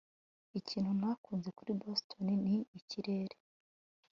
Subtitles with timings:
[0.59, 3.35] ikintu ntakunze kuri boston ni ikirere